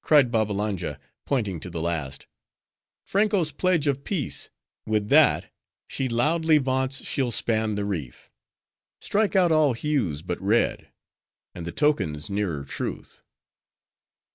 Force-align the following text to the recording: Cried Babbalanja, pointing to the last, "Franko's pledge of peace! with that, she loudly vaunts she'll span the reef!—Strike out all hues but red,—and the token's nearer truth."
Cried 0.00 0.30
Babbalanja, 0.30 0.98
pointing 1.26 1.60
to 1.60 1.68
the 1.68 1.82
last, 1.82 2.26
"Franko's 3.04 3.52
pledge 3.52 3.86
of 3.86 4.04
peace! 4.04 4.48
with 4.86 5.10
that, 5.10 5.52
she 5.86 6.08
loudly 6.08 6.56
vaunts 6.56 7.04
she'll 7.04 7.30
span 7.30 7.74
the 7.74 7.84
reef!—Strike 7.84 9.36
out 9.36 9.52
all 9.52 9.74
hues 9.74 10.22
but 10.22 10.40
red,—and 10.40 11.66
the 11.66 11.72
token's 11.72 12.30
nearer 12.30 12.64
truth." 12.64 13.20